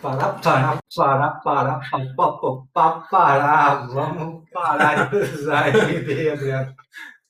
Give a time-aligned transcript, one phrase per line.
[0.00, 1.80] Parar, parar, parar, parar,
[2.16, 6.74] parar, parar, vamos parar de usar MD, Adriano.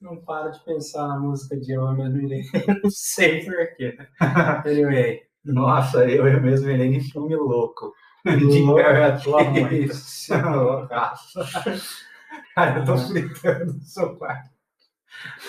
[0.00, 2.42] Não para de pensar na música de Eu Mesmo Irei.
[2.82, 3.98] Não sei porquê.
[4.64, 5.20] Anyway.
[5.44, 7.92] Nossa, eu, eu mesmo irei em filme louco.
[8.24, 8.46] De
[9.74, 11.40] Isso, loucaço.
[12.54, 14.50] Cara, eu tô fritando no seu quarto.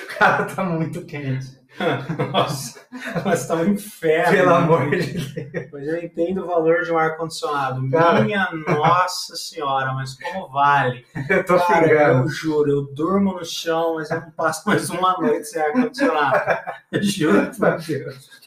[0.04, 1.61] O cara tá muito quente.
[2.34, 2.82] Nossa,
[3.24, 4.32] mas tá um inferno.
[4.32, 5.70] Pelo amor de Deus.
[5.72, 7.82] Mas eu entendo o valor de um ar-condicionado.
[7.82, 11.06] Minha nossa senhora, mas como vale?
[11.30, 15.18] Eu tô Cara, eu juro, eu durmo no chão, mas eu não passo mais uma
[15.18, 16.42] noite sem ar-condicionado.
[17.02, 18.42] Juro por Deus.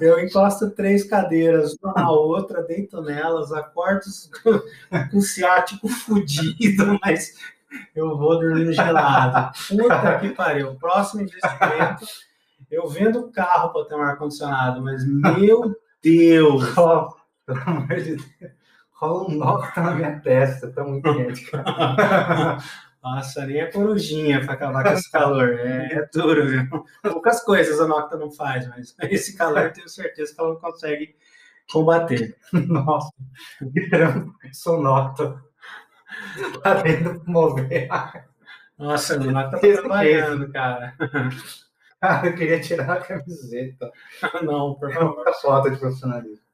[0.00, 4.00] Eu encosto três cadeiras uma na outra, deito nelas, acordo
[5.10, 7.34] com o ciático fudido, mas
[7.94, 9.52] eu vou dormindo gelado.
[9.68, 10.74] Puta que pariu.
[10.76, 12.06] Próximo investimento,
[12.74, 16.64] eu vendo o carro para ter um ar-condicionado, mas meu Deus!
[16.76, 17.14] ó,
[17.46, 18.52] pelo amor de Deus.
[18.92, 22.58] Rola um nó que tá na minha testa, tá muito quente, cara.
[23.02, 25.58] Nossa, nem é corujinha para acabar com esse calor.
[25.58, 26.66] É, é duro, viu?
[27.02, 31.14] Poucas coisas a Nocta não faz, mas esse calor tenho certeza que ela não consegue
[31.70, 32.34] combater.
[32.52, 33.12] Nossa,
[33.60, 35.38] virando sonocto.
[36.62, 37.88] Tá tendo que mover.
[38.78, 40.94] Nossa, a Nocta tá trabalhando, cara.
[42.06, 43.90] Cara, eu queria tirar a camiseta.
[44.42, 45.14] Não, por É favor.
[45.14, 46.44] muita falta de profissionalismo.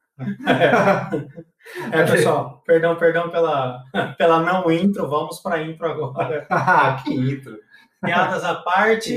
[1.92, 3.82] É, pessoal, perdão, perdão pela,
[4.18, 6.46] pela não intro, vamos para intro agora.
[6.50, 7.56] Ah, que intro.
[8.02, 9.10] Piadas à parte,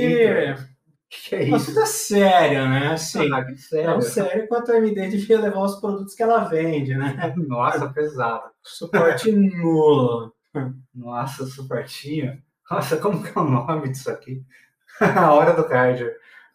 [1.09, 1.65] Que Que é uma isso?
[1.67, 2.87] coisa séria, né?
[2.93, 4.01] Assim, Ah, que tão sério.
[4.01, 7.33] sério quanto a MD devia levar os produtos que ela vende, né?
[7.47, 8.43] Nossa, pesado.
[8.61, 10.33] Suporte nulo.
[10.93, 12.41] Nossa, suportinho.
[12.71, 14.41] Nossa, como que é o nome disso aqui?
[15.17, 16.11] A hora do cardio.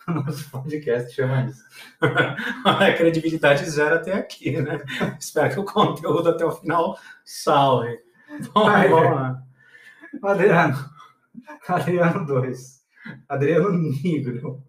[0.06, 1.62] Nosso podcast chama isso.
[2.64, 4.78] A credibilidade zero até aqui, né?
[5.18, 7.98] Espero que o conteúdo até o final salve.
[8.54, 9.14] Bom, vamos velho.
[9.14, 9.42] lá.
[10.22, 10.90] Adriano.
[11.68, 12.78] Adriano 2.
[13.28, 14.64] Adriano Negro.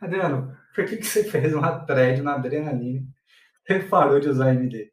[0.00, 3.06] Adriano, por que, que você fez uma thread na adrenalina
[3.68, 4.90] e parou de usar MD?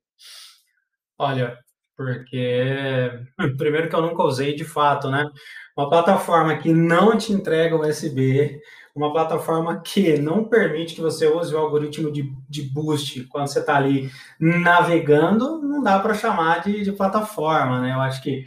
[1.18, 1.58] Olha,
[1.96, 3.12] porque
[3.58, 5.30] primeiro que eu nunca usei de fato, né?
[5.76, 8.60] Uma plataforma que não te entrega USB,
[8.96, 13.60] uma plataforma que não permite que você use o algoritmo de, de boost quando você
[13.60, 17.94] está ali navegando, não dá para chamar de, de plataforma, né?
[17.94, 18.46] Eu acho que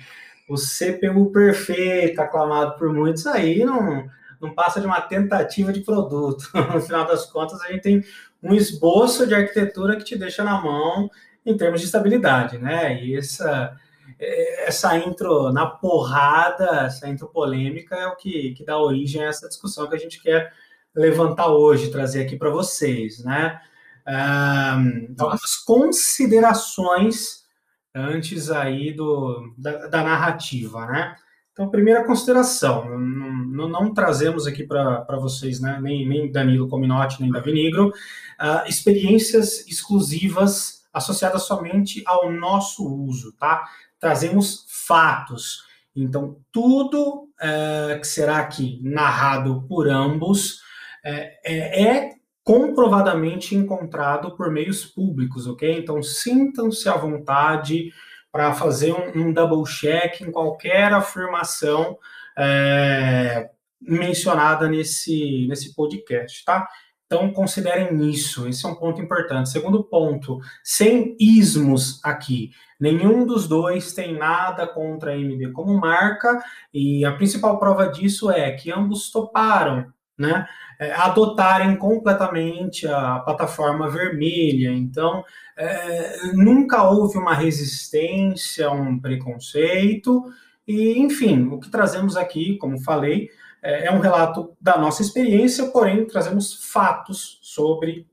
[0.48, 4.08] o CPU perfeito, aclamado por muitos aí, não,
[4.41, 6.48] não passa de uma tentativa de produto.
[6.72, 8.04] No final das contas, a gente tem
[8.42, 11.10] um esboço de arquitetura que te deixa na mão
[11.48, 13.03] em termos de estabilidade, né?
[13.03, 13.76] E essa,
[14.19, 19.48] essa intro na porrada, essa intro polêmica é o que, que dá origem a essa
[19.48, 20.53] discussão que a gente quer
[20.94, 23.60] levantar hoje, trazer aqui para vocês, né?
[24.06, 27.44] Um, algumas considerações
[27.94, 31.16] antes aí do, da, da narrativa, né?
[31.53, 37.20] Então, primeira consideração, não, não, não trazemos aqui para vocês, né, nem, nem Danilo Cominotti,
[37.20, 43.64] nem Davi Negro, uh, experiências exclusivas associadas somente ao nosso uso, tá?
[43.98, 45.64] Trazemos fatos.
[45.94, 50.60] Então, tudo uh, que será aqui narrado por ambos
[51.04, 52.10] é, é
[52.44, 55.78] comprovadamente encontrado por meios públicos, ok?
[55.78, 57.92] Então, sintam-se à vontade
[58.32, 61.98] para fazer um, um, double check em qualquer afirmação
[62.38, 63.50] é,
[63.81, 66.66] mencionada nesse, nesse podcast, tá?
[67.10, 69.48] Então, considerem isso, esse é um ponto importante.
[69.48, 72.50] Segundo ponto, sem ismos aqui.
[72.78, 76.38] Nenhum dos dois tem nada contra a MD como marca,
[76.72, 79.86] e a principal prova disso é que ambos toparam,
[80.19, 80.46] né?
[80.78, 84.70] É, adotarem completamente a plataforma vermelha.
[84.70, 85.25] Então,
[85.56, 90.25] é, nunca houve uma resistência, um preconceito,
[90.66, 93.30] e, enfim, o que trazemos aqui, como falei,
[93.62, 98.06] é, é um relato da nossa experiência, porém, trazemos fatos sobre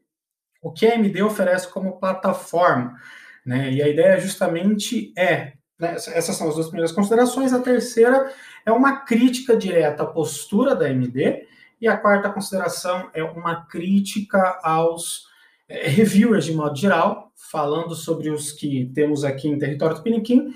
[0.61, 2.99] o que a MD oferece como plataforma.
[3.45, 3.71] Né?
[3.71, 5.53] E a ideia justamente é.
[5.79, 7.53] Né, essas são as duas primeiras considerações.
[7.53, 8.31] A terceira
[8.65, 11.45] é uma crítica direta à postura da MD.
[11.79, 15.27] E a quarta consideração é uma crítica aos
[15.69, 20.53] é, reviewers de modo geral, falando sobre os que temos aqui em território do Piniquim,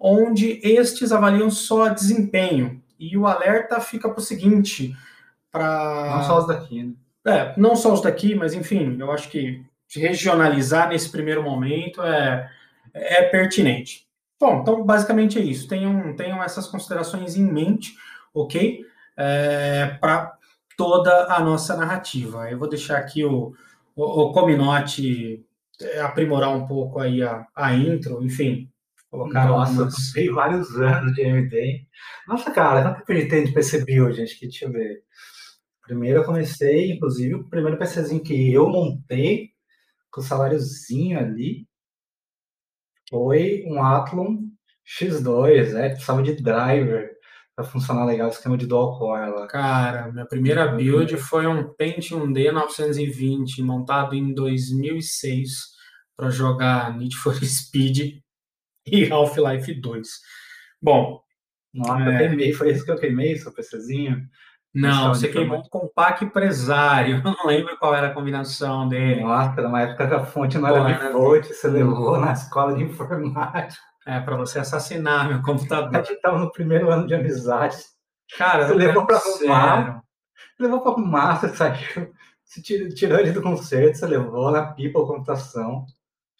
[0.00, 2.81] onde estes avaliam só desempenho.
[3.02, 4.94] E o alerta fica para o seguinte:
[5.50, 6.16] para.
[6.16, 6.94] Não só os daqui, né?
[7.26, 9.64] É, não só os daqui, mas enfim, eu acho que
[9.94, 12.48] regionalizar nesse primeiro momento é,
[12.94, 14.06] é pertinente.
[14.40, 15.66] Bom, então basicamente é isso.
[15.66, 17.94] Tenham, tenham essas considerações em mente,
[18.32, 18.84] ok?
[19.16, 20.36] É, para
[20.76, 22.50] toda a nossa narrativa.
[22.50, 23.52] Eu vou deixar aqui o,
[23.96, 25.44] o, o Cominote
[26.02, 28.71] aprimorar um pouco aí a, a intro, enfim.
[29.12, 31.86] Colocar Nossa, eu vários anos de AMD.
[32.26, 34.38] Nossa, cara, quanto tempo a gente tem de PC Build, gente?
[34.38, 35.02] Que, deixa eu ver.
[35.82, 39.50] Primeiro eu comecei, inclusive, o primeiro PCzinho que eu montei,
[40.10, 41.68] com o saláriozinho ali,
[43.10, 44.38] foi um Athlon
[44.98, 47.10] X2, é, precisava de driver
[47.54, 49.46] para funcionar legal o esquema de dual core lá.
[49.46, 55.50] Cara, minha primeira build foi um Pentium D920 montado em 2006
[56.16, 58.21] para jogar Need for Speed
[58.86, 60.08] e Half-Life 2.
[60.80, 61.22] Bom,
[61.72, 62.14] nossa, é...
[62.14, 64.22] eu queimei, foi isso que eu queimei, seu PCzinho?
[64.74, 67.16] Não, você queimou um compact empresário.
[67.24, 69.22] Eu não lembro qual era a combinação dele.
[69.22, 73.82] Nossa, na época da fonte não era de fonte, você levou na escola de informática.
[74.04, 75.94] É, para você assassinar meu computador.
[75.94, 77.76] A gente estava no primeiro ano de amizade.
[78.36, 80.02] Cara, você levou para arrumar.
[80.58, 82.12] Levou para arrumar, você saiu.
[82.44, 82.60] Você
[82.94, 85.86] tirou ele do concerto, você levou na pipa a computação.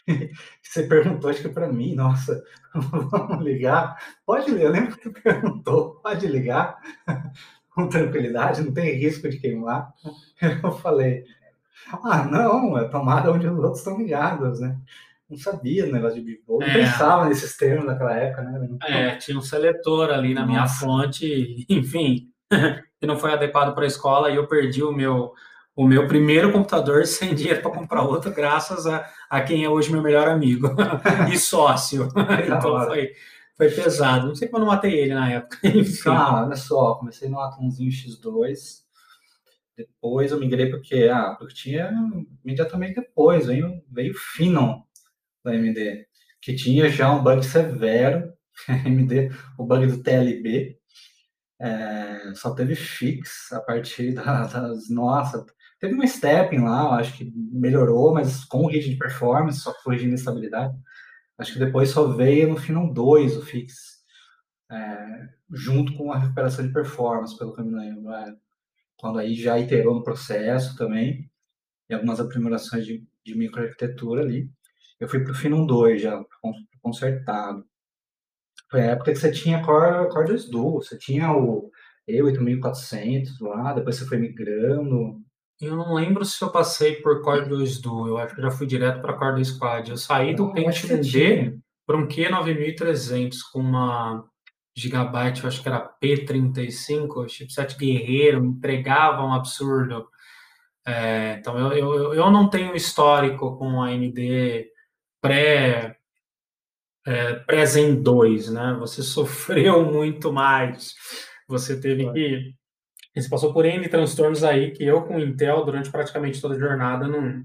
[0.63, 2.43] Você perguntou, acho que para mim, nossa,
[2.75, 3.97] vamos ligar?
[4.27, 6.79] Pode ler, eu lembro que você perguntou, pode ligar
[7.71, 9.93] com tranquilidade, não tem risco de queimar.
[10.63, 11.25] Eu falei,
[12.05, 14.77] ah, não, é tomada onde os outros estão ligados, né?
[15.29, 16.73] Não sabia o negócio de bivô, não é.
[16.73, 18.69] pensava nesses termos naquela época, né?
[18.85, 20.53] É, tinha um seletor ali na nossa.
[20.53, 22.29] minha fonte, enfim,
[23.01, 25.33] que não foi adequado para a escola e eu perdi o meu
[25.75, 29.91] o meu primeiro computador sem dinheiro para comprar outro, graças a, a quem é hoje
[29.91, 30.69] meu melhor amigo
[31.33, 32.07] e sócio.
[32.45, 33.15] então foi,
[33.57, 34.27] foi pesado.
[34.27, 35.57] Não sei como eu não matei ele na época.
[35.67, 36.11] Enfim.
[36.11, 38.83] Ah, olha só, comecei no Atomzinho X2,
[39.75, 41.91] depois eu migrei porque, ah, porque tinha
[42.45, 44.83] imediatamente depois, veio, veio Finon
[45.43, 46.07] da AMD,
[46.39, 48.35] que tinha já um bug severo,
[48.69, 50.79] AMD, o bug do TLB,
[51.59, 55.47] é, só teve fix a partir das, das nossa,
[55.83, 60.15] Teve uma stepping lá, acho que melhorou, mas com o hit de performance, só corrigindo
[60.15, 60.79] estabilidade.
[61.37, 64.01] Acho que depois só veio no Final 2 o fix,
[64.71, 68.13] é, junto com a recuperação de performance, pelo que eu me lembro.
[68.13, 68.33] É,
[68.97, 71.29] quando aí já iterou no processo também,
[71.91, 74.49] e algumas aprimorações de, de microarquitetura ali.
[75.01, 76.25] Eu fui para o Final 2 já,
[76.81, 77.67] consertado.
[78.71, 81.73] Foi a época que você tinha Core, Core 2 Duo, você tinha o
[82.09, 85.21] E8400 lá, depois você foi migrando,
[85.63, 88.67] eu não lembro se eu passei por Core 2 Duo, eu acho que já fui
[88.67, 89.89] direto para Core 2 Quad.
[89.91, 91.57] Eu saí do Pentium D
[91.87, 94.25] para um Q9300 com uma
[94.75, 100.09] Gigabyte, eu acho que era P35, chipset guerreiro, entregava um absurdo.
[100.87, 104.67] É, então eu, eu, eu não tenho histórico com AMD
[105.21, 105.97] pré
[107.07, 108.77] é, pré Zen 2, né?
[108.81, 110.95] Você sofreu muito mais.
[111.49, 112.55] Você teve que
[113.21, 117.07] você passou por N transtornos aí que eu com Intel, durante praticamente toda a jornada,
[117.07, 117.45] não.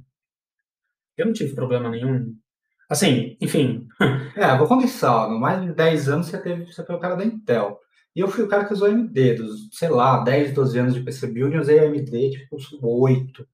[1.17, 2.35] Eu não tive problema nenhum.
[2.89, 3.87] Assim, enfim.
[4.37, 5.27] É, vou começar.
[5.29, 7.79] No mais de 10 anos você, teve, você foi o cara da Intel.
[8.15, 11.01] E eu fui o cara que usou AMD, dos, sei lá, 10, 12 anos de
[11.01, 13.47] PC Building, eu usei AMD tipo 8.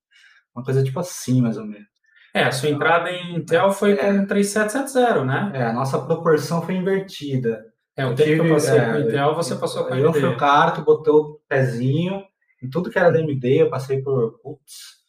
[0.54, 1.88] Uma coisa tipo assim, mais ou menos.
[2.33, 5.51] É, a sua entrada em Intel foi é, com 3770, né?
[5.54, 7.63] É, a nossa proporção foi invertida.
[7.95, 10.06] É, o tempo que eu passei é, com o Intel, você passou com a AMD.
[10.06, 12.24] Eu fui o cara que botou o pezinho
[12.63, 15.01] em tudo que era da AMD, eu passei por, putz,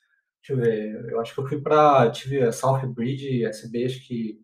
[0.43, 4.07] deixa eu ver, eu acho que eu fui para, tive a South Bridge SB, acho
[4.07, 4.41] que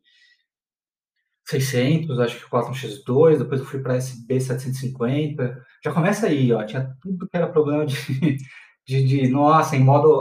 [1.44, 6.96] 600, acho que 4X2, depois eu fui para SB 750, já começa aí, ó, tinha
[7.02, 7.96] tudo que era problema de,
[8.90, 10.20] de, de nossa, em modo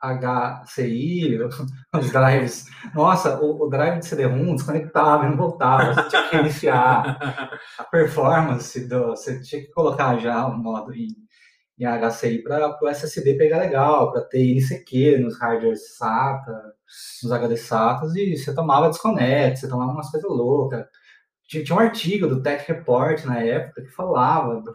[0.00, 1.38] HCI,
[1.94, 2.64] os drives.
[2.94, 7.84] Nossa, o, o drive de CD-ROM desconectava e não voltava, você tinha que iniciar a
[7.92, 11.08] performance, do, você tinha que colocar já o modo em,
[11.78, 16.54] em HCI para o SSD pegar legal, para ter ICQ nos hardwares SATA,
[17.22, 20.86] nos HD SATAs, e você tomava desconect, você tomava umas coisas loucas.
[21.46, 24.74] Tinha, tinha um artigo do Tech Report na época que falava do,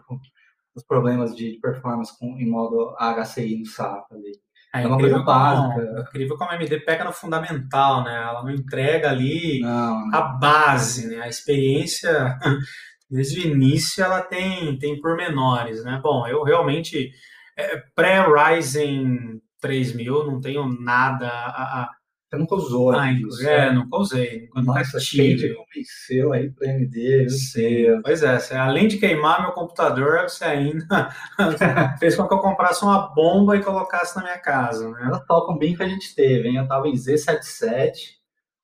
[0.74, 4.32] os problemas de performance com, em modo HCI no SAP ali.
[4.74, 5.86] É, é uma coisa básica.
[5.86, 8.22] Como, incrível como a AMD pega no fundamental, né?
[8.22, 10.18] Ela não entrega ali não, não.
[10.18, 11.22] a base, né?
[11.22, 12.36] A experiência,
[13.08, 16.00] desde o início, ela tem, tem pormenores, né?
[16.02, 17.12] Bom, eu realmente,
[17.56, 21.90] é, pré-Ryzen 3000, não tenho nada a, a
[22.34, 24.48] você nunca usou ah, isso, É, nunca usei.
[24.54, 25.54] Nossa, tive.
[25.54, 27.30] convenceu aí para AMD.
[27.30, 28.00] Sim.
[28.02, 31.10] Pois é, você, além de queimar meu computador, você ainda
[31.98, 34.90] fez com que eu comprasse uma bomba e colocasse na minha casa.
[34.90, 35.02] Né?
[35.04, 36.56] Ela toca bem que a gente teve, hein?
[36.56, 37.92] Eu tava em Z77,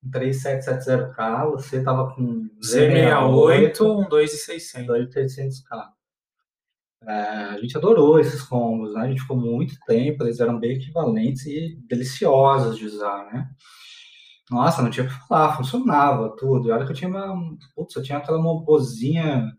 [0.05, 4.87] um 3770K, você tava com Z68, um 2600.
[4.87, 6.00] 2600K.
[7.07, 9.03] É, a gente adorou esses combos, né?
[9.03, 13.49] A gente ficou muito tempo, eles eram bem equivalentes e deliciosos de usar, né?
[14.51, 16.69] Nossa, não tinha que falar, funcionava tudo.
[16.69, 17.35] E olha que eu tinha uma.
[17.75, 19.51] Putz, eu tinha aquela mobozinha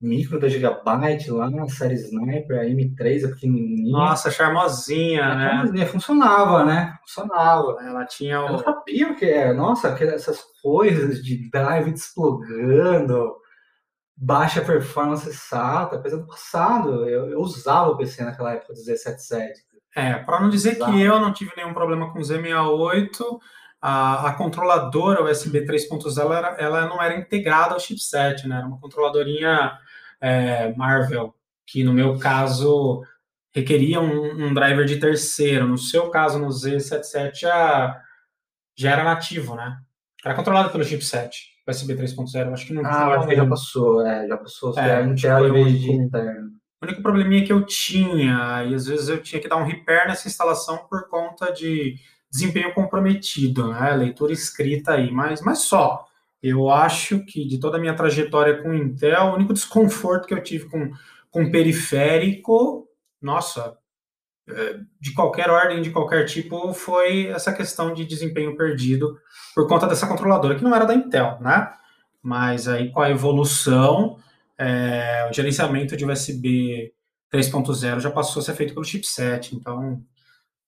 [0.00, 3.90] micro da Gigabyte lá na série Sniper, a M3, a pequenininha.
[3.90, 5.50] Nossa, charmosinha, a né?
[5.50, 6.94] Charmosinha, funcionava, né?
[7.00, 7.76] Funcionava.
[7.80, 8.48] Ela tinha o...
[8.48, 9.54] Eu sabia o que era.
[9.54, 13.36] Nossa, essas coisas de drive desplugando,
[14.16, 17.08] baixa performance SATA, coisa do passado.
[17.08, 19.50] Eu, eu usava o PC naquela época do Z77.
[19.94, 23.38] É, para não dizer que eu não tive nenhum problema com o Z68,
[23.80, 28.56] a, a controladora USB 3.0 ela, ela não era integrada ao chipset, né?
[28.58, 29.78] Era uma controladorinha
[30.20, 31.34] é, Marvel,
[31.66, 33.02] que no meu caso
[33.54, 35.66] requeria um, um, driver de terceiro.
[35.66, 38.02] No seu caso, no Z77 já,
[38.76, 39.78] já era nativo, né?
[40.24, 42.52] Era controlado pelo chipset USB 3.0.
[42.52, 44.78] Acho que não ah, acho que já passou, é, já passou.
[44.78, 46.50] É, Intel em vez de interno.
[46.80, 50.06] O único probleminha que eu tinha, e às vezes eu tinha que dar um repair
[50.06, 51.96] nessa instalação por conta de
[52.30, 53.94] desempenho comprometido, né?
[53.96, 56.04] Leitura escrita aí, mas, mas só.
[56.42, 60.42] Eu acho que de toda a minha trajetória com Intel, o único desconforto que eu
[60.42, 60.92] tive com,
[61.30, 62.86] com periférico,
[63.20, 63.85] nossa, é,
[65.00, 69.18] de qualquer ordem, de qualquer tipo, foi essa questão de desempenho perdido
[69.54, 71.72] por conta dessa controladora, que não era da Intel, né?
[72.22, 74.18] Mas aí com a evolução,
[74.56, 76.92] é, o gerenciamento de USB
[77.32, 80.00] 3.0 já passou a ser feito pelo chipset, então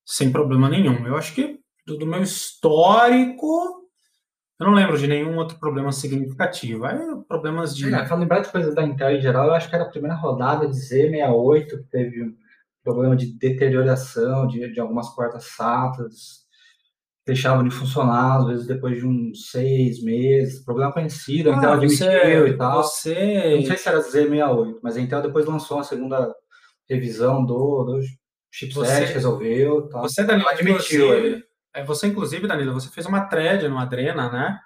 [0.05, 1.07] sem problema nenhum.
[1.07, 3.89] Eu acho que do, meu histórico,
[4.59, 6.85] eu não lembro de nenhum outro problema significativo.
[6.85, 7.93] Aí, problemas de.
[7.95, 10.67] É, lembrar de coisas da Intel em geral, eu acho que era a primeira rodada
[10.67, 12.35] de Z68 que teve
[12.83, 16.49] problema de deterioração de, de algumas portas SATAs,
[17.29, 20.65] deixavam de funcionar, às vezes depois de uns seis meses.
[20.65, 22.83] Problema conhecido, ah, admitiu você, e tal.
[22.83, 23.57] Você...
[23.57, 26.35] Não sei se era Z68, mas a Intel depois lançou a segunda
[26.89, 28.01] revisão do, do
[28.51, 29.89] chipset, você, resolveu.
[29.89, 30.03] Tal.
[30.03, 31.43] Você, Danilo, admitiu.
[31.75, 34.59] É, você, inclusive, Danilo, você fez uma thread no Adrena, né?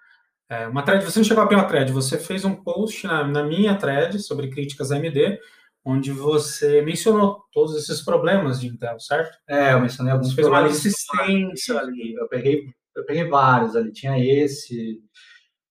[0.49, 3.27] É, uma thread, você não chegou a abrir uma thread, você fez um post na,
[3.27, 5.39] na minha thread sobre críticas AMD,
[5.85, 9.37] onde você mencionou todos esses problemas de Intel, certo?
[9.49, 10.29] É, eu mencionei alguns.
[10.29, 12.15] Você fez uma assistência ali.
[12.15, 12.65] Eu peguei,
[12.97, 13.93] eu peguei vários ali.
[13.93, 15.01] Tinha esse,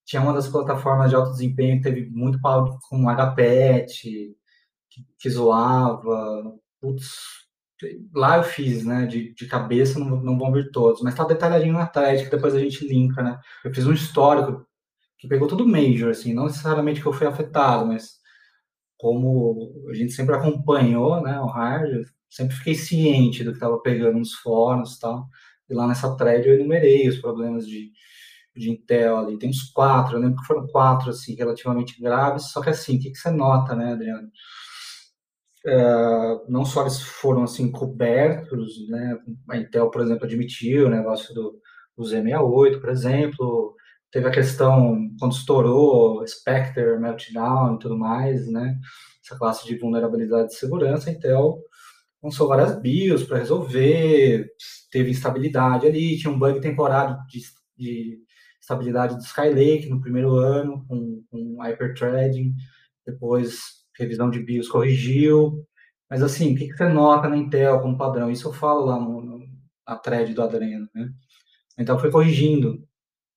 [0.04, 4.34] tinha uma das plataformas de alto desempenho que teve muito pau com HPET,
[4.90, 6.54] que, que zoava.
[6.80, 7.42] Putz,
[8.14, 9.06] lá eu fiz, né?
[9.06, 12.54] De, de cabeça não, não vão vir todos, mas tá detalhadinho na thread que depois
[12.54, 13.38] a gente linka, né?
[13.64, 14.66] Eu fiz um histórico
[15.18, 18.21] que pegou tudo major, assim, não necessariamente que eu fui afetado, mas
[19.02, 24.16] como a gente sempre acompanhou, né, o hardware, sempre fiquei ciente do que estava pegando
[24.16, 25.26] nos fóruns e tal.
[25.68, 27.90] E lá nessa thread eu enumerei os problemas de,
[28.56, 29.36] de Intel ali.
[29.36, 32.52] Tem uns quatro, eu lembro que foram quatro, assim, relativamente graves.
[32.52, 34.30] Só que assim, o que, que você nota, né, Adriano?
[35.66, 39.18] É, não só eles foram, assim, cobertos, né,
[39.50, 41.60] a Intel, por exemplo, admitiu o negócio do,
[41.96, 43.74] do Z68, por exemplo,
[44.12, 48.78] Teve a questão, quando estourou Spectre, Meltdown e tudo mais, né?
[49.24, 51.58] Essa classe de vulnerabilidade de segurança, Intel
[52.22, 54.48] lançou várias BIOS para resolver,
[54.90, 57.40] teve instabilidade ali, tinha um bug temporário de,
[57.76, 58.18] de
[58.60, 62.54] estabilidade do Skylake no primeiro ano, com, com hyperthreading,
[63.04, 65.66] depois revisão de BIOS corrigiu,
[66.08, 68.30] mas assim, o que, que você nota na Intel como padrão?
[68.30, 69.42] Isso eu falo lá no, no
[69.86, 71.10] na thread do Adreno, né?
[71.78, 72.86] Intel foi corrigindo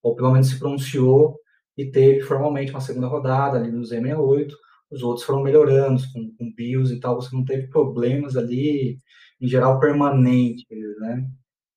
[0.05, 1.39] ou pelo menos se pronunciou
[1.75, 4.53] e teve formalmente uma segunda rodada ali no Z68.
[4.91, 8.99] Os outros foram melhorando com, com BIOS e tal, você não teve problemas ali,
[9.41, 10.63] em geral, permanentes,
[10.99, 11.27] né?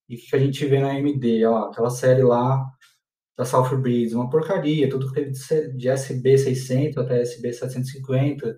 [0.07, 2.63] E o que a gente vê na AMD, ó, aquela série lá
[3.35, 5.31] da Sulfur Breeze, uma porcaria, tudo que teve
[5.75, 8.57] de SB600 até SB750,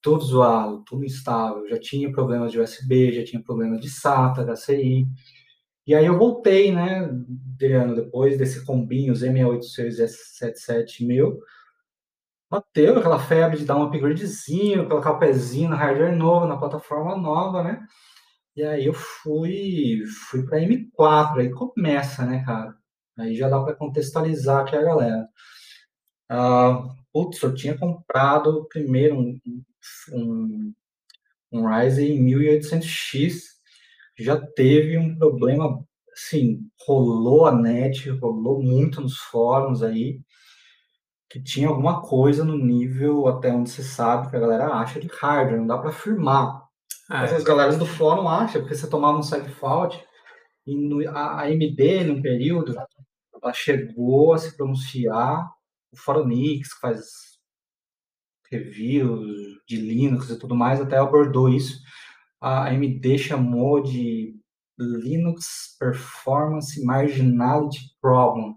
[0.00, 5.04] tudo zoado, tudo instável, já tinha problemas de USB, já tinha problemas de SATA, HCI,
[5.88, 7.08] e aí eu voltei, né,
[7.54, 11.40] Adriano, depois desse combinho Z686 e S77 meu,
[12.50, 17.16] bateu aquela febre de dar um upgradezinho, colocar o pezinho no hardware novo, na plataforma
[17.16, 17.86] nova, né?
[18.54, 22.76] E aí eu fui, fui para M4, aí começa, né, cara?
[23.18, 25.26] Aí já dá para contextualizar aqui a galera.
[26.30, 29.40] Uh, putz, eu tinha comprado primeiro um,
[30.12, 30.74] um,
[31.50, 33.57] um Ryzen 1800X,
[34.18, 40.20] já teve um problema, assim, rolou a net, rolou muito nos fóruns aí,
[41.30, 45.08] que tinha alguma coisa no nível até onde se sabe que a galera acha de
[45.08, 46.62] hardware, não dá para afirmar.
[47.08, 50.02] Ah, Mas as galeras do fórum acham, porque você tomava um side fault,
[50.66, 52.76] e no, a AMD, num período,
[53.42, 55.48] ela chegou a se pronunciar,
[55.90, 57.06] o Fórum Nix, que faz
[58.50, 61.80] reviews de Linux e tudo mais, até abordou isso,
[62.40, 64.34] a AMD chamou de
[64.78, 68.54] Linux Performance Marginality Problem.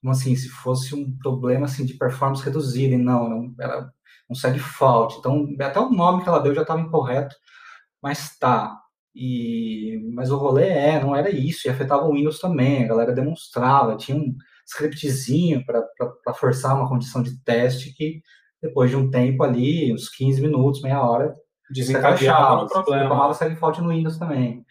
[0.00, 3.90] Como assim, se fosse um problema assim, de performance reduzida, e não, não era
[4.28, 5.16] um side fault.
[5.18, 7.34] Então, até o nome que ela deu já estava incorreto,
[8.02, 8.76] mas tá.
[9.14, 13.12] E, mas o rolê é, não era isso, e afetava o Windows também, a galera
[13.12, 14.34] demonstrava, tinha um
[14.66, 18.22] scriptzinho para forçar uma condição de teste que
[18.62, 21.36] depois de um tempo ali, uns 15 minutos, meia hora,
[21.70, 23.08] desencadeava no problema.
[23.08, 24.64] Tomava side fault no Windows também.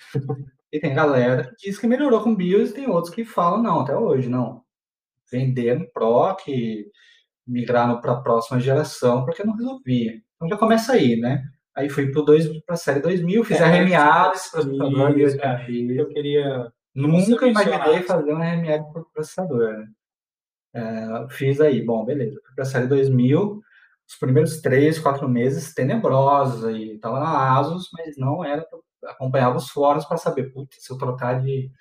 [0.71, 3.81] e tem galera que diz que melhorou com BIOS e tem outros que falam não,
[3.81, 4.63] até hoje, não.
[5.31, 6.87] Vender no Pro, que
[7.45, 10.21] migrar para a próxima geração, porque não resolvia.
[10.35, 11.43] Então já começa aí, né?
[11.75, 16.71] Aí fui para a série 2000, fiz é, RMA, processador, é, eu queria...
[16.93, 19.87] Nunca imaginei fazer um RMA por processador, né?
[20.75, 22.39] É, fiz aí, bom, beleza.
[22.45, 23.61] Fui para a série 2000,
[24.07, 26.97] os primeiros três, quatro meses tenebrosos aí.
[26.99, 28.65] Tava na ASUS, mas não era.
[29.05, 31.71] Acompanhava os fóruns para saber, putz, se eu trocar de,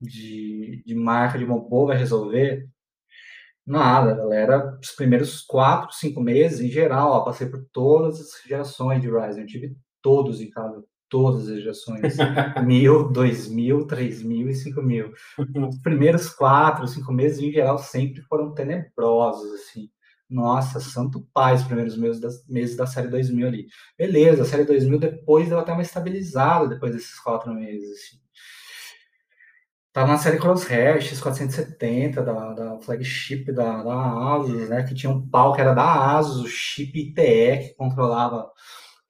[0.00, 2.68] de, de marca de robô vai resolver.
[3.66, 4.78] Nada, galera.
[4.82, 9.42] Os primeiros quatro, cinco meses, em geral, ó, passei por todas as gerações de Ryzen.
[9.42, 12.16] Eu tive todos em casa, todas as gerações.
[12.66, 15.12] mil, dois mil, três mil e cinco mil.
[15.68, 19.88] Os primeiros quatro, cinco meses, em geral, sempre foram tenebrosos, assim.
[20.32, 23.66] Nossa, santo pai, os primeiros meses da, meses da série 2000 ali.
[23.98, 27.90] Beleza, a série 2000 depois ela até uma estabilizada depois desses quatro meses.
[27.90, 28.22] Assim.
[29.92, 34.82] Tava na série Crosshair, X470, da, da flagship da, da Asus, né?
[34.84, 38.50] Que tinha um pau que era da Asus, o chip ITE, que controlava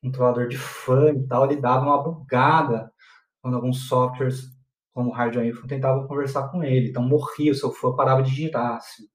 [0.03, 1.45] controlador de fã e tal.
[1.45, 2.93] Ele dava uma bugada
[3.41, 4.43] quando alguns softwares,
[4.93, 6.89] como o Hardware Info, tentavam conversar com ele.
[6.91, 9.12] Então morria, o seu fã parava de girar, assim.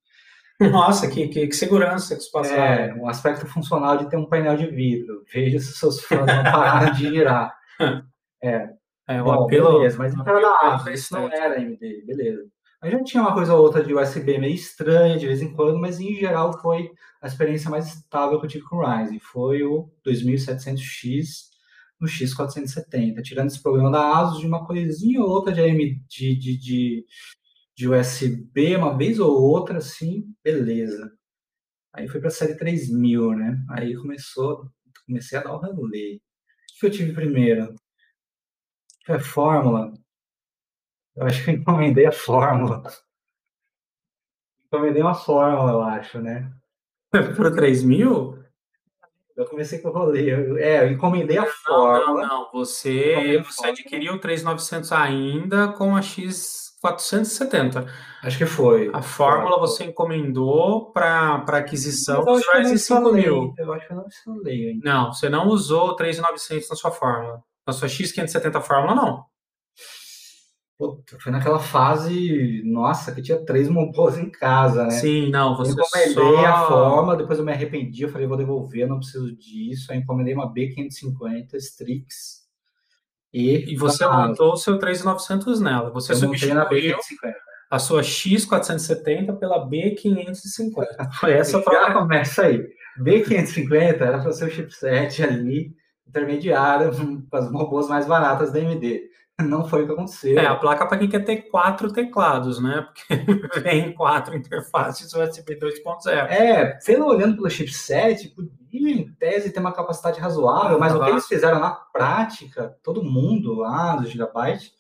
[0.60, 2.60] Nossa, que, que, que segurança que isso passava.
[2.60, 5.24] É, um aspecto funcional de ter um painel de vidro.
[5.32, 7.56] Veja se seus fãs não pararam de girar.
[8.40, 8.70] É,
[9.08, 9.80] é, o Bom, apelo.
[9.80, 12.46] Beleza, mas então era da ASUS, isso não era AMD, beleza.
[12.80, 15.80] A gente tinha uma coisa ou outra de USB meio estranha de vez em quando,
[15.80, 19.20] mas em geral foi a experiência mais estável que eu tive com o Ryzen.
[19.20, 21.48] Foi o 2700X
[22.00, 23.24] no X470.
[23.24, 27.06] Tirando esse problema da ASUS, de uma coisinha ou outra de, AMD, de, de, de,
[27.78, 31.16] de USB, uma vez ou outra, assim, beleza.
[31.94, 33.63] Aí foi para a série 3000, né?
[33.70, 34.68] Aí começou,
[35.06, 36.20] comecei a dar o rolê.
[36.76, 37.76] O que eu tive primeiro?
[39.08, 39.94] É fórmula.
[41.16, 42.82] Eu acho que eu encomendei a fórmula.
[44.66, 46.52] Encomendei uma fórmula, eu acho, né?
[47.36, 48.44] Pro 3 mil?
[49.36, 50.32] Eu comecei com o rolê.
[50.60, 52.28] é, eu encomendei a não, fórmula.
[52.28, 56.02] Não, não, Você, você adquiriu o 3900 ainda com a
[56.84, 57.88] X470.
[58.24, 58.90] Acho que foi.
[58.94, 63.54] A fórmula você encomendou para aquisição dos Ryzen 5000.
[63.58, 64.90] Eu acho que eu não instalei ainda.
[64.90, 67.44] Não, você não usou o 3900 na sua fórmula.
[67.66, 69.26] Na sua X570 Fórmula, não.
[70.78, 74.92] Puta, foi naquela fase, nossa, que tinha três monpôs em casa, né?
[74.92, 76.46] Sim, não, você eu encomendei só...
[76.46, 79.92] a forma, depois eu me arrependi, eu falei, vou devolver, não preciso disso.
[79.92, 82.46] Aí encomendei uma B550 Strix.
[83.34, 85.90] E, e você montou o seu 3900 nela.
[85.92, 87.34] Você eu substituiu na B550.
[87.70, 91.12] a sua X470 pela B550.
[91.20, 92.66] Foi essa Já começa aí.
[93.00, 95.76] B550 era para o seu chipset ali
[96.08, 96.90] intermediária
[97.30, 99.08] para as robôs mais baratas da AMD.
[99.40, 100.40] Não foi o que aconteceu.
[100.40, 102.88] É, a placa para quem quer ter quatro teclados, né?
[102.88, 106.08] Porque vem quatro interfaces USB 2.0.
[106.12, 108.34] É, pelo olhando pelo chipset,
[108.71, 113.53] em tese ter uma capacidade razoável, mas o que eles fizeram na prática, todo mundo
[113.53, 114.71] lá do Gigabyte,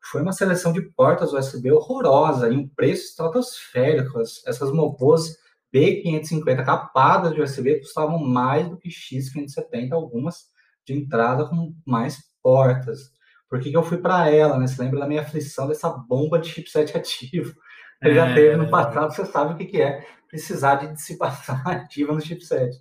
[0.00, 4.20] foi uma seleção de portas USB horrorosa e um preço estratosférico.
[4.20, 5.36] Essas robôs
[5.74, 10.46] B550 capadas de USB custavam mais do que X570, algumas
[10.86, 13.10] de entrada com mais portas.
[13.48, 14.66] Por que, que eu fui para ela, né?
[14.66, 17.54] Você lembra da minha aflição dessa bomba de chipset ativo?
[18.00, 18.14] Eu é...
[18.14, 22.20] já teve no passado, você sabe o que, que é precisar de dissipação ativa no
[22.20, 22.76] chipset.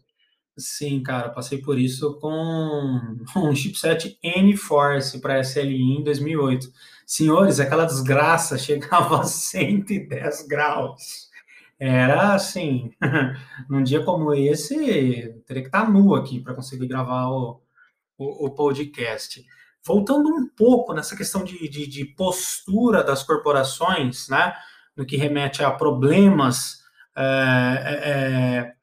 [0.57, 2.99] Sim, cara, passei por isso com
[3.37, 6.67] um chipset N-Force para SLI em 2008.
[7.05, 11.27] Senhores, aquela desgraça chegava a 110 graus.
[11.79, 12.91] Era assim,
[13.69, 14.75] num dia como esse,
[15.45, 17.61] teria que estar nu aqui para conseguir gravar o,
[18.17, 19.45] o, o podcast.
[19.85, 24.53] Voltando um pouco nessa questão de, de, de, postura das corporações, né,
[24.95, 26.81] no que remete a problemas
[27.15, 28.73] é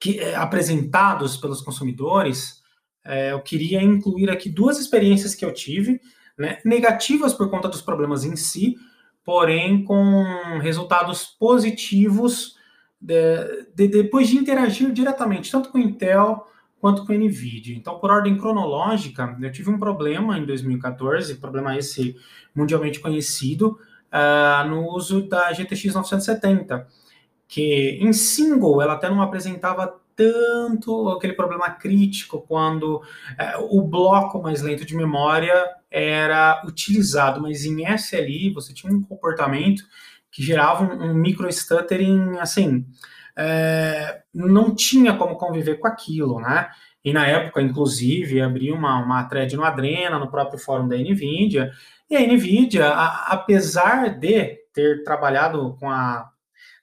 [0.00, 2.62] que, é, apresentados pelos consumidores,
[3.04, 6.00] é, eu queria incluir aqui duas experiências que eu tive,
[6.38, 8.76] né, negativas por conta dos problemas em si,
[9.22, 10.24] porém com
[10.62, 12.56] resultados positivos
[13.00, 16.46] de, de, depois de interagir diretamente, tanto com Intel
[16.80, 17.76] quanto com NVIDIA.
[17.76, 22.16] Então, por ordem cronológica, eu tive um problema em 2014, problema esse
[22.54, 23.78] mundialmente conhecido,
[24.10, 26.88] uh, no uso da GTX 970,
[27.50, 34.40] que em single ela até não apresentava tanto aquele problema crítico quando uh, o bloco
[34.40, 35.52] mais lento de memória
[35.90, 39.82] era utilizado, mas em SLI você tinha um comportamento
[40.30, 42.86] que gerava um, um micro stuttering assim.
[43.36, 46.68] É, não tinha como conviver com aquilo, né?
[47.02, 51.70] E na época, inclusive, abri uma, uma thread no Adrena, no próprio fórum da NVIDIA,
[52.08, 56.29] e a NVIDIA, a, apesar de ter trabalhado com a.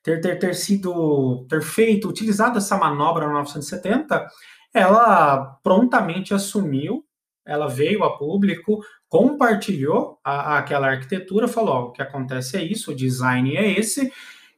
[0.08, 1.46] Ter, ter, ter sido.
[1.50, 4.26] ter feito, utilizado essa manobra no 970,
[4.74, 7.04] ela prontamente assumiu,
[7.46, 12.92] ela veio a público, compartilhou a, aquela arquitetura, falou: ó, o que acontece é isso,
[12.92, 14.10] o design é esse.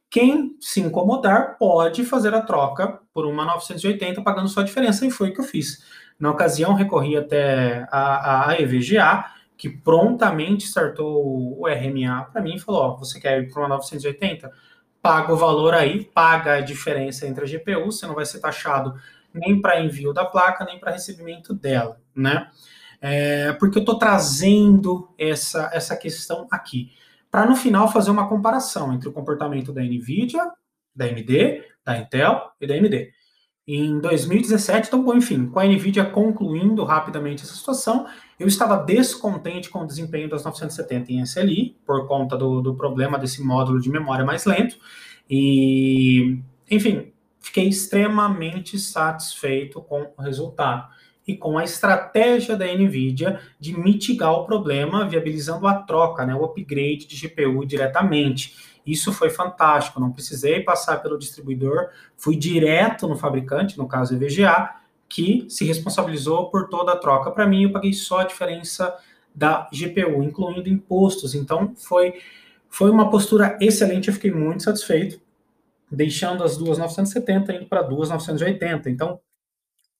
[0.07, 5.09] Quem se incomodar pode fazer a troca por uma 980 pagando só a diferença, e
[5.09, 5.83] foi o que eu fiz.
[6.19, 9.25] Na ocasião, recorri até a, a EVGA,
[9.57, 13.69] que prontamente startou o RMA para mim e falou: ó, você quer ir para uma
[13.69, 14.68] 980?
[15.01, 18.95] Paga o valor aí, paga a diferença entre a GPU, você não vai ser taxado
[19.33, 22.49] nem para envio da placa, nem para recebimento dela, né?
[23.01, 26.91] É, porque eu estou trazendo essa, essa questão aqui,
[27.31, 30.51] para no final fazer uma comparação entre o comportamento da NVIDIA,
[30.95, 33.11] da AMD, da Intel e da AMD.
[33.67, 38.07] Em 2017, então, enfim, com a NVIDIA concluindo rapidamente essa situação,
[38.39, 43.19] eu estava descontente com o desempenho das 970 em SLI, por conta do, do problema
[43.19, 44.77] desse módulo de memória mais lento,
[45.29, 46.39] e,
[46.71, 50.87] enfim, fiquei extremamente satisfeito com o resultado
[51.27, 56.43] e com a estratégia da NVIDIA de mitigar o problema, viabilizando a troca, né, o
[56.43, 58.55] upgrade de GPU diretamente.
[58.85, 64.78] Isso foi fantástico, não precisei passar pelo distribuidor, fui direto no fabricante, no caso EVGA,
[65.09, 67.31] que se responsabilizou por toda a troca.
[67.31, 68.95] Para mim, eu paguei só a diferença
[69.33, 71.33] da GPU, incluindo impostos.
[71.33, 72.13] Então, foi,
[72.69, 75.19] foi uma postura excelente, eu fiquei muito satisfeito,
[75.91, 78.89] deixando as duas 970 indo para duas 980.
[78.89, 79.19] Então,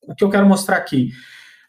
[0.03, 1.11] o que eu quero mostrar aqui?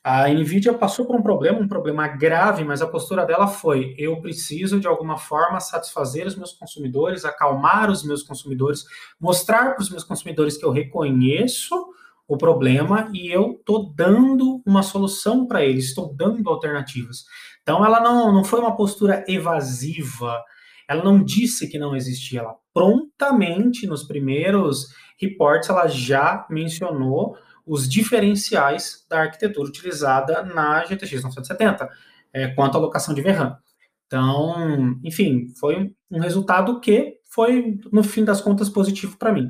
[0.02, 4.18] A Nvidia passou por um problema, um problema grave, mas a postura dela foi: eu
[4.20, 8.84] preciso de alguma forma satisfazer os meus consumidores, acalmar os meus consumidores,
[9.20, 11.74] mostrar para os meus consumidores que eu reconheço
[12.30, 17.24] o problema e eu estou dando uma solução para eles, estou dando alternativas.
[17.60, 20.40] Então, ela não, não foi uma postura evasiva,
[20.88, 27.88] ela não disse que não existia, ela prontamente, nos primeiros reports, ela já mencionou os
[27.88, 31.88] diferenciais da arquitetura utilizada na GTX 970,
[32.32, 33.56] é, quanto à alocação de VRAM.
[34.06, 39.48] Então, enfim, foi um resultado que foi, no fim das contas, positivo para mim.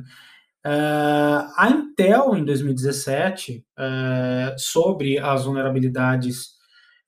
[0.67, 6.51] Uh, a Intel, em 2017, uh, sobre as vulnerabilidades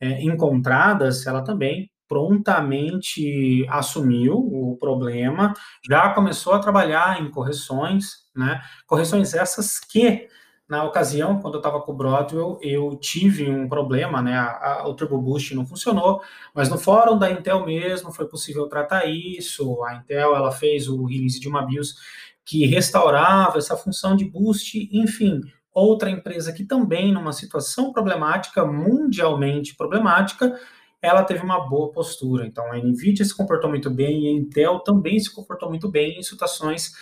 [0.02, 5.54] uh, encontradas, ela também prontamente assumiu o problema,
[5.88, 8.60] já começou a trabalhar em correções, né?
[8.86, 10.28] Correções essas que
[10.68, 14.34] na ocasião, quando eu estava com o Broadwell, eu tive um problema, né?
[14.34, 16.22] A, a, o Turbo Boost não funcionou,
[16.54, 19.82] mas no fórum da Intel mesmo foi possível tratar isso.
[19.84, 21.94] A Intel ela fez o release de uma BIOS
[22.44, 25.40] que restaurava essa função de boost, enfim.
[25.72, 30.58] Outra empresa que também, numa situação problemática, mundialmente problemática,
[31.00, 32.46] ela teve uma boa postura.
[32.46, 36.22] Então, a NVIDIA se comportou muito bem a Intel também se comportou muito bem em
[36.22, 36.92] situações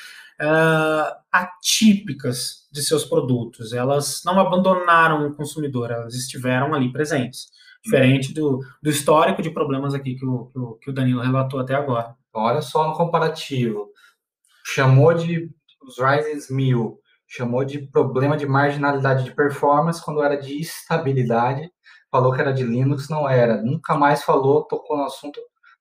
[0.40, 3.72] uh, atípicas de seus produtos.
[3.72, 7.48] Elas não abandonaram o consumidor, elas estiveram ali presentes.
[7.82, 12.14] Diferente do, do histórico de problemas aqui que o, que o Danilo relatou até agora.
[12.32, 13.88] Olha só no comparativo.
[14.74, 15.50] Chamou de
[15.82, 21.70] os Ryzen 1000, chamou de problema de marginalidade de performance quando era de estabilidade,
[22.10, 23.62] falou que era de Linux, não era.
[23.62, 25.40] Nunca mais falou, tocou no assunto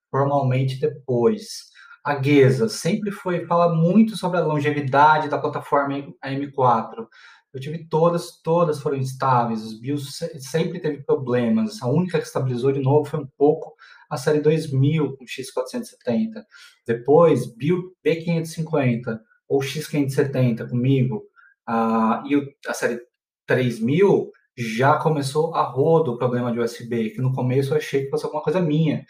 [0.10, 1.69] formalmente depois
[2.04, 7.08] a Geza sempre foi fala muito sobre a longevidade da plataforma AM4.
[7.54, 11.82] Eu tive todas, todas foram instáveis, os BIOS sempre teve problemas.
[11.82, 13.73] A única que estabilizou de novo foi um pouco
[14.10, 16.43] a série 2000 com X470.
[16.86, 21.24] Depois, BIOS B550 ou X570 comigo,
[21.67, 22.36] a, e
[22.67, 23.00] a série
[23.45, 28.10] 3000 já começou a rodo o problema de USB, que no começo eu achei que
[28.10, 29.06] fosse alguma coisa minha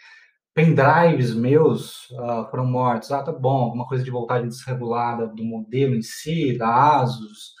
[0.54, 3.10] pendrives meus uh, foram mortos.
[3.12, 7.54] Ah, tá bom, alguma coisa de voltagem desregulada do modelo em si, da Asus.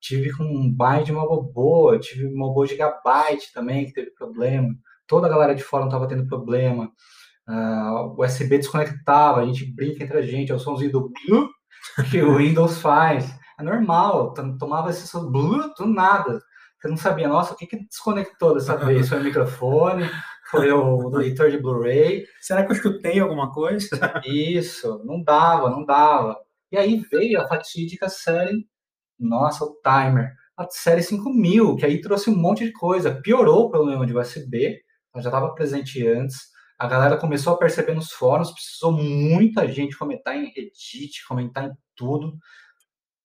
[0.00, 4.68] Tive com um byte de uma boa, tive uma boa gigabyte também que teve problema.
[5.06, 6.90] Toda a galera de fora estava tendo problema.
[7.48, 11.12] Uh, o USB desconectava, a gente brinca entre a gente, é o somzinho do
[12.10, 13.30] que o Windows faz.
[13.58, 16.40] É normal, tomava esse som do nada.
[16.80, 19.08] Você não sabia, nossa, o que, que desconectou dessa vez?
[19.08, 20.08] Foi o microfone?
[20.50, 22.26] Foi o leitor de Blu-ray?
[22.40, 23.88] Será que eu chutei alguma coisa?
[24.26, 26.36] Isso, não dava, não dava.
[26.70, 28.66] E aí veio a fatídica série,
[29.18, 33.70] nossa, o timer, a série 5000, que aí trouxe um monte de coisa, piorou o
[33.70, 34.78] problema de USB,
[35.22, 40.36] já estava presente antes, a galera começou a perceber nos fóruns, precisou muita gente comentar
[40.36, 42.36] em Reddit, comentar em tudo,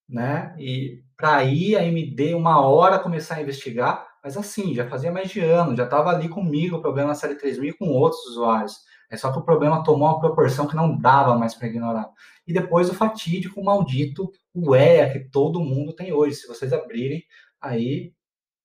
[0.07, 0.55] né?
[0.59, 5.29] E para aí a AMD uma hora começar a investigar, mas assim, já fazia mais
[5.29, 8.77] de ano, já estava ali comigo o problema na série 3000 com outros usuários.
[9.09, 12.07] É só que o problema tomou uma proporção que não dava mais para ignorar.
[12.45, 16.35] E depois o fatídico, maldito, o EA que todo mundo tem hoje.
[16.35, 17.23] Se vocês abrirem,
[17.59, 18.13] aí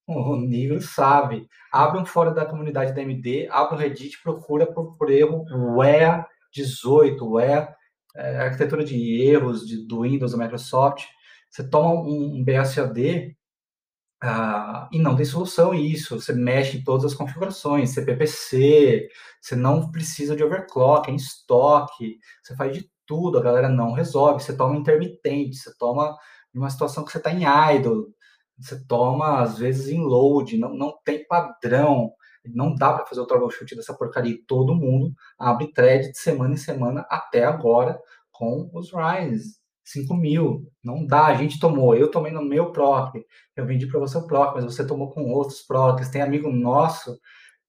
[0.07, 1.49] o nível sabe.
[1.73, 5.83] Abre um fórum da comunidade da AMD, abre o Reddit, procura por, por erro o
[5.83, 7.75] EA 18, o EA,
[8.15, 11.05] é, arquitetura de erros de, do Windows, da Microsoft.
[11.51, 13.37] Você toma um, um BSAD
[14.23, 16.19] ah, e não tem solução isso.
[16.21, 19.09] Você mexe em todas as configurações, CPPC,
[19.41, 23.93] você não precisa de overclock, é em estoque, você faz de tudo, a galera não
[23.93, 24.43] resolve.
[24.43, 26.17] Você toma intermitente, você toma
[26.55, 27.45] uma situação que você está em
[27.77, 28.07] idle,
[28.59, 32.13] você toma às vezes em load, não, não tem padrão,
[32.45, 34.39] não dá para fazer o troubleshoot dessa porcaria.
[34.47, 37.99] Todo mundo abre thread de semana em semana até agora
[38.31, 39.63] com os Rise.
[39.85, 43.23] 5 mil, não dá, a gente tomou, eu tomei no meu PROC,
[43.55, 47.19] eu vendi para você o PROC, mas você tomou com outros PROCs, tem amigo nosso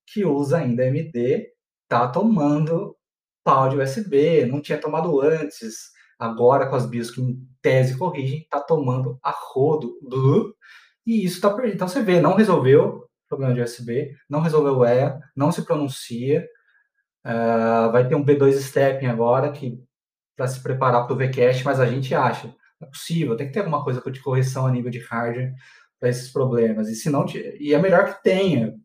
[0.08, 1.50] que usa ainda MD,
[1.90, 2.96] tá tomando
[3.44, 8.48] pau de USB, não tinha tomado antes, agora com as BIOS que em tese corrigem,
[8.50, 9.98] tá tomando a rodo,
[11.06, 11.76] e isso tá perdido.
[11.76, 15.64] Então você vê, não resolveu o problema de USB, não resolveu o EA, não se
[15.64, 16.48] pronuncia,
[17.26, 19.84] uh, vai ter um B2 Stepping agora, que
[20.36, 23.60] para se preparar para o VCast, mas a gente acha, é possível, tem que ter
[23.60, 25.54] alguma coisa de correção a nível de hardware
[26.00, 26.90] para esses problemas.
[26.90, 27.26] E se não,
[27.60, 28.76] e é melhor que tenha.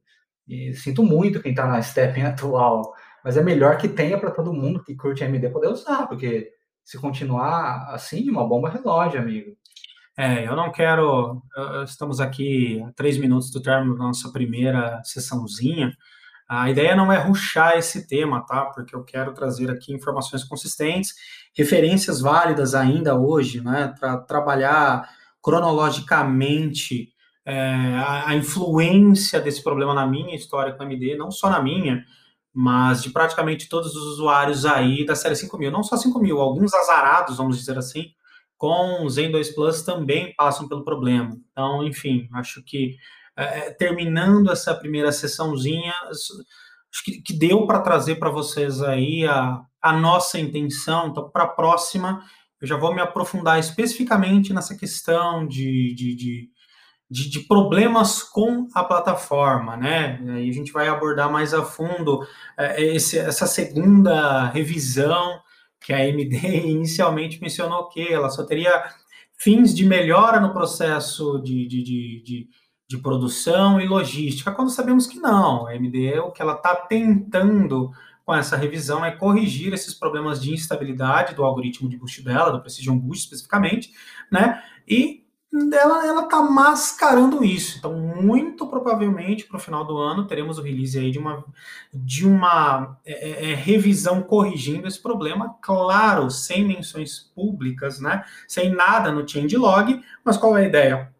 [0.46, 4.52] E sinto muito quem está na stepping atual, mas é melhor que tenha para todo
[4.52, 6.50] mundo que curte AMD poder usar, porque
[6.90, 9.57] se continuar assim, uma bomba relógio, amigo.
[10.18, 11.40] É, eu não quero.
[11.85, 15.96] Estamos aqui a três minutos do término da nossa primeira sessãozinha.
[16.48, 18.64] A ideia não é ruxar esse tema, tá?
[18.74, 21.14] Porque eu quero trazer aqui informações consistentes,
[21.57, 23.94] referências válidas ainda hoje, né?
[24.00, 25.09] Para trabalhar
[25.40, 27.12] cronologicamente
[27.46, 27.62] é,
[28.05, 32.05] a, a, influência desse problema na minha história com a AMD, não só na minha,
[32.52, 35.70] mas de praticamente todos os usuários aí da série 5000.
[35.70, 38.06] Não só 5000, alguns azarados, vamos dizer assim,
[38.56, 41.36] com Zen 2 Plus também passam pelo problema.
[41.50, 42.96] Então, enfim, acho que
[43.36, 49.24] é, é, terminando essa primeira sessãozinha, acho que, que deu para trazer para vocês aí
[49.26, 51.08] a, a nossa intenção.
[51.08, 52.22] Então, para a próxima,
[52.60, 56.50] eu já vou me aprofundar especificamente nessa questão de, de, de,
[57.11, 60.20] de, de problemas com a plataforma, né?
[60.29, 65.40] Aí a gente vai abordar mais a fundo é, esse, essa segunda revisão
[65.81, 68.85] que a AMD inicialmente mencionou que ela só teria
[69.37, 72.49] fins de melhora no processo de, de, de, de
[72.90, 75.64] de produção e logística, quando sabemos que não.
[75.64, 77.92] A AMD, o que ela está tentando
[78.25, 82.61] com essa revisão é corrigir esses problemas de instabilidade do algoritmo de boost dela, do
[82.61, 83.92] Precision Boost especificamente,
[84.29, 84.61] né?
[84.88, 85.19] E
[85.52, 87.78] ela ela está mascarando isso.
[87.78, 91.44] Então, muito provavelmente para o final do ano teremos o release aí de uma
[91.92, 98.24] de uma é, é, é revisão corrigindo esse problema, claro, sem menções públicas, né?
[98.46, 101.12] Sem nada no changelog, mas qual é a ideia?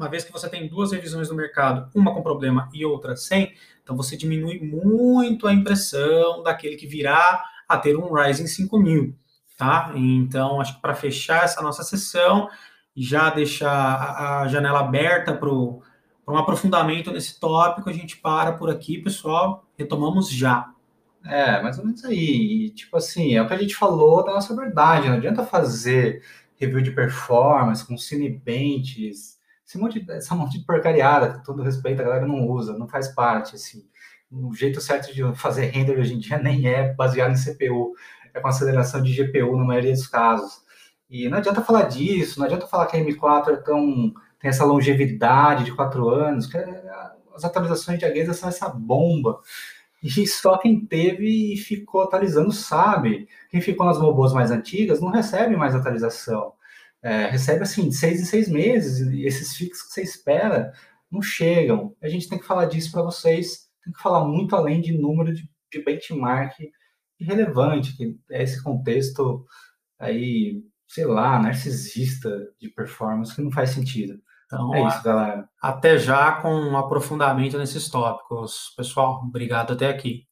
[0.00, 3.52] uma vez que você tem duas revisões no mercado, uma com problema e outra sem,
[3.82, 9.14] então você diminui muito a impressão daquele que virá a ter um Ryzen 5000,
[9.58, 9.92] tá?
[9.94, 12.48] Então, acho que para fechar essa nossa sessão,
[12.96, 15.80] já deixar a janela aberta para um
[16.36, 19.64] aprofundamento nesse tópico, a gente para por aqui, pessoal.
[19.78, 20.70] Retomamos já.
[21.24, 22.66] É, mais ou menos aí.
[22.66, 25.08] E, tipo assim, é o que a gente falou da nossa verdade.
[25.08, 26.22] Não adianta fazer
[26.56, 32.04] review de performance com Cinebenches, esse monte, essa monte de porcariada, com todo respeito, a
[32.04, 33.88] galera não usa, não faz parte, assim.
[34.30, 37.94] O jeito certo de fazer render hoje em dia nem é baseado em CPU,
[38.34, 40.62] é com aceleração de GPU na maioria dos casos.
[41.10, 44.64] E não adianta falar disso, não adianta falar que a M4 é tão, tem essa
[44.64, 46.56] longevidade de quatro anos, que
[47.34, 49.40] as atualizações de Agueza são essa bomba.
[50.02, 53.28] E só quem teve e ficou atualizando sabe.
[53.50, 56.54] Quem ficou nas robôs mais antigas não recebe mais atualização
[57.02, 60.72] é, recebe assim de seis em seis meses e esses fixos que você espera
[61.10, 61.94] não chegam.
[62.00, 65.32] A gente tem que falar disso para vocês, tem que falar muito além de número
[65.34, 66.54] de, de benchmark
[67.18, 69.44] relevante, que é esse contexto
[69.98, 72.28] aí, sei lá, narcisista
[72.60, 74.14] de performance que não faz sentido.
[74.46, 75.48] Então, É isso, galera.
[75.62, 78.74] até já com um aprofundamento nesses tópicos.
[78.76, 80.24] Pessoal, obrigado até aqui.